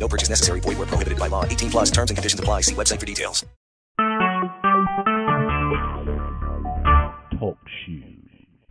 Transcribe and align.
No 0.00 0.08
purchase 0.08 0.30
necessary. 0.30 0.60
Void 0.60 0.78
where 0.78 0.86
prohibited 0.86 1.18
by 1.18 1.28
law. 1.28 1.44
18 1.44 1.70
plus 1.70 1.90
terms 1.90 2.10
and 2.10 2.16
conditions 2.16 2.40
apply. 2.40 2.62
See 2.62 2.74
website 2.74 2.98
for 2.98 3.06
details. 3.06 3.44
Talk 7.38 7.58
shoes. 7.84 8.06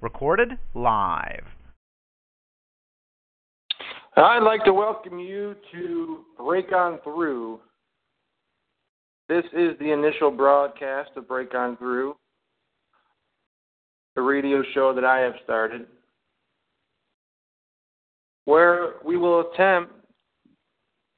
Recorded 0.01 0.57
live. 0.73 1.45
I'd 4.15 4.43
like 4.43 4.65
to 4.65 4.73
welcome 4.73 5.17
you 5.17 5.55
to 5.71 6.25
Break 6.37 6.73
On 6.73 6.99
Through. 7.03 7.59
This 9.29 9.45
is 9.53 9.77
the 9.79 9.91
initial 9.91 10.29
broadcast 10.31 11.11
of 11.15 11.27
Break 11.27 11.53
On 11.55 11.77
Through, 11.77 12.15
the 14.15 14.21
radio 14.21 14.61
show 14.73 14.93
that 14.93 15.05
I 15.05 15.19
have 15.19 15.35
started, 15.43 15.85
where 18.45 18.95
we 19.05 19.15
will 19.15 19.51
attempt 19.51 19.93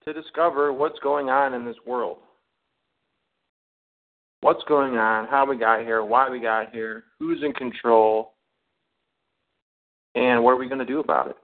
to 0.06 0.14
discover 0.14 0.74
what's 0.74 1.00
going 1.00 1.30
on 1.30 1.54
in 1.54 1.66
this 1.66 1.76
world. 1.86 2.18
What's 4.42 4.64
going 4.68 4.98
on, 4.98 5.28
how 5.28 5.46
we 5.48 5.58
got 5.58 5.82
here, 5.82 6.04
why 6.04 6.30
we 6.30 6.40
got 6.40 6.72
here, 6.74 7.04
who's 7.20 7.44
in 7.44 7.54
control, 7.54 8.34
and 10.16 10.44
what 10.44 10.52
are 10.52 10.58
we 10.58 10.68
going 10.68 10.80
to 10.80 10.86
do 10.86 11.00
about 11.00 11.30
it. 11.30 11.38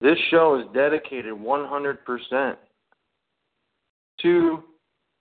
This 0.00 0.16
show 0.30 0.58
is 0.58 0.66
dedicated 0.72 1.34
100% 1.34 2.56
to 4.22 4.64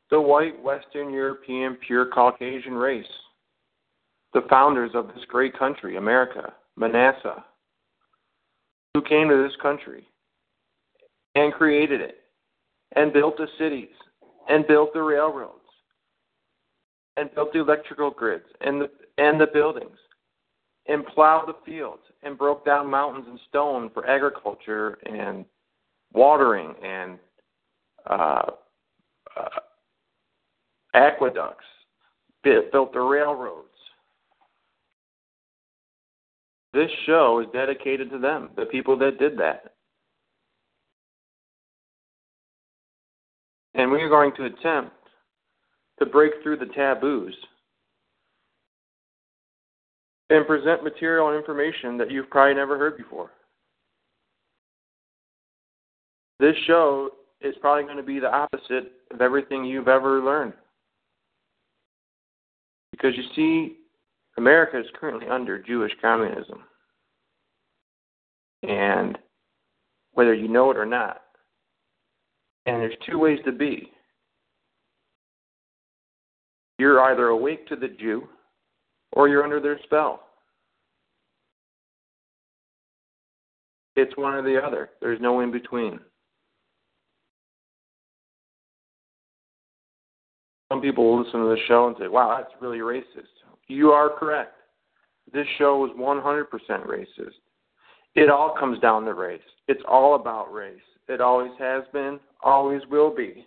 the 0.10 0.22
white 0.22 0.62
Western 0.64 1.12
European 1.12 1.78
pure 1.86 2.06
Caucasian 2.06 2.74
race, 2.74 3.06
the 4.34 4.46
founders 4.50 4.92
of 4.94 5.08
this 5.08 5.26
great 5.28 5.58
country, 5.58 5.98
America, 5.98 6.54
Manasseh, 6.78 7.44
who 8.94 9.02
came 9.02 9.28
to 9.28 9.44
this 9.44 9.56
country 9.62 10.08
and 11.36 11.54
created 11.54 12.02
it 12.02 12.20
and 12.96 13.14
built 13.14 13.38
the 13.38 13.48
cities 13.58 13.90
and 14.48 14.68
built 14.68 14.94
the 14.94 15.02
railroads 15.02 15.54
and 17.18 17.34
built 17.36 17.54
the 17.54 17.60
electrical 17.60 18.12
grids 18.12 18.46
and 18.62 18.82
the 18.82 18.90
and 19.18 19.40
the 19.40 19.48
buildings 19.48 19.98
and 20.88 21.06
plowed 21.08 21.48
the 21.48 21.56
fields 21.66 22.02
and 22.24 22.38
broke 22.38 22.66
down 22.66 22.90
mountains 22.90 23.26
and 23.30 23.40
stone 23.50 23.90
for 23.94 24.08
agriculture 24.08 24.98
and 25.06 25.46
watering 26.14 26.74
and 26.84 27.20
uh, 28.10 28.44
uh, 29.38 29.50
aqueducts, 30.94 31.66
built 32.44 32.94
the 32.94 33.00
railroads. 33.00 33.68
This 36.74 36.90
show 37.06 37.40
is 37.40 37.48
dedicated 37.52 38.10
to 38.12 38.20
them, 38.20 38.50
the 38.56 38.66
people 38.66 38.98
that 39.00 39.20
did 39.20 39.38
that. 39.38 39.74
And 43.80 43.90
we 43.90 44.02
are 44.02 44.10
going 44.10 44.34
to 44.36 44.44
attempt 44.44 44.92
to 46.00 46.06
break 46.06 46.34
through 46.44 46.58
the 46.58 46.66
taboos 46.66 47.34
and 50.30 50.46
present 50.46 50.84
material 50.84 51.30
and 51.30 51.38
information 51.38 51.98
that 51.98 52.12
you've 52.12 52.30
probably 52.30 52.56
never 52.56 52.78
heard 52.78 52.98
before. 52.98 53.32
This 56.42 56.56
show 56.68 57.12
is 57.40 57.56
probably 57.62 57.86
going 57.86 57.96
to 57.96 58.04
be 58.04 58.20
the 58.20 58.30
opposite 58.30 58.92
of 59.14 59.22
everything 59.22 59.64
you've 59.64 59.88
ever 59.88 60.22
learned. 60.22 60.52
Because 62.92 63.14
you 63.16 63.24
see, 63.34 63.78
America 64.38 64.78
is 64.78 64.88
currently 65.00 65.30
under 65.30 65.58
Jewish 65.58 65.94
communism. 66.02 66.66
And 68.62 69.18
whether 70.12 70.34
you 70.34 70.50
know 70.50 70.70
it 70.70 70.76
or 70.76 70.86
not, 70.86 71.22
and 72.70 72.82
there's 72.82 72.94
two 73.10 73.18
ways 73.18 73.40
to 73.46 73.52
be. 73.52 73.92
You're 76.78 77.02
either 77.12 77.28
awake 77.28 77.68
to 77.68 77.76
the 77.76 77.88
Jew 77.88 78.28
or 79.14 79.28
you're 79.28 79.44
under 79.44 79.60
their 79.60 79.80
spell. 79.84 80.24
It's 83.96 84.16
one 84.16 84.34
or 84.34 84.42
the 84.42 84.62
other. 84.64 84.92
There's 85.02 85.20
no 85.20 85.42
in 85.42 85.52
between. 85.52 86.00
Some 90.72 90.82
people 90.82 91.04
will 91.04 91.24
listen 91.24 91.42
to 91.42 91.48
the 91.48 91.58
show 91.68 91.88
and 91.88 91.96
say, 92.00 92.08
wow, 92.08 92.38
that's 92.38 92.54
really 92.62 92.78
racist. 92.78 93.04
You 93.68 93.90
are 93.90 94.10
correct. 94.10 94.54
This 95.34 95.48
show 95.58 95.86
is 95.86 95.92
100% 96.00 96.46
racist. 96.88 97.40
It 98.16 98.30
all 98.30 98.56
comes 98.60 98.80
down 98.80 99.06
to 99.06 99.14
race. 99.14 99.42
It's 99.68 99.82
all 99.88 100.16
about 100.16 100.52
race. 100.54 100.80
It 101.08 101.22
always 101.22 101.52
has 101.60 101.84
been, 101.94 102.20
always 102.44 102.82
will 102.90 103.14
be. 103.16 103.46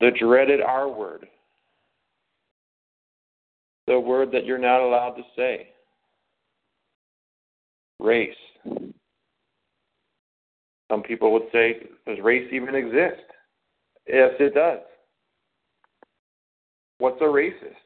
The 0.00 0.10
dreaded 0.18 0.60
R 0.60 0.88
word. 0.88 1.26
The 3.86 3.98
word 3.98 4.30
that 4.32 4.44
you're 4.44 4.58
not 4.58 4.80
allowed 4.80 5.14
to 5.14 5.22
say. 5.36 5.68
Race. 7.98 8.34
Some 10.90 11.02
people 11.02 11.32
would 11.32 11.48
say, 11.52 11.88
does 12.06 12.18
race 12.22 12.48
even 12.52 12.74
exist? 12.74 13.22
Yes, 14.06 14.30
it 14.38 14.54
does. 14.54 14.80
What's 16.98 17.20
a 17.20 17.24
racist? 17.24 17.85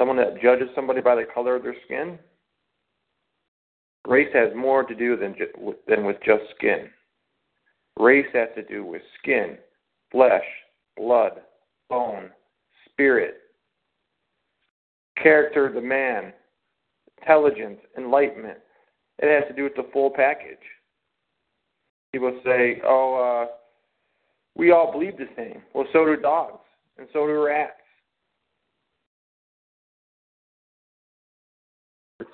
Someone 0.00 0.16
that 0.16 0.40
judges 0.40 0.70
somebody 0.74 1.02
by 1.02 1.14
the 1.14 1.26
color 1.34 1.56
of 1.56 1.62
their 1.62 1.76
skin? 1.84 2.18
Race 4.08 4.30
has 4.32 4.48
more 4.56 4.82
to 4.82 4.94
do 4.94 5.14
than, 5.14 5.34
ju- 5.36 5.74
than 5.86 6.06
with 6.06 6.16
just 6.24 6.44
skin. 6.56 6.88
Race 7.98 8.24
has 8.32 8.48
to 8.54 8.62
do 8.62 8.82
with 8.82 9.02
skin, 9.20 9.58
flesh, 10.10 10.44
blood, 10.96 11.42
bone, 11.90 12.30
spirit, 12.86 13.40
character 15.22 15.66
of 15.66 15.74
the 15.74 15.82
man, 15.82 16.32
intelligence, 17.20 17.80
enlightenment. 17.98 18.56
It 19.18 19.28
has 19.30 19.46
to 19.50 19.54
do 19.54 19.64
with 19.64 19.74
the 19.76 19.90
full 19.92 20.08
package. 20.08 20.56
People 22.14 22.40
say, 22.42 22.80
oh, 22.86 23.44
uh, 23.44 23.52
we 24.56 24.70
all 24.70 24.92
bleed 24.92 25.18
the 25.18 25.28
same. 25.36 25.60
Well, 25.74 25.84
so 25.92 26.06
do 26.06 26.16
dogs, 26.16 26.64
and 26.96 27.06
so 27.12 27.26
do 27.26 27.44
rats. 27.44 27.72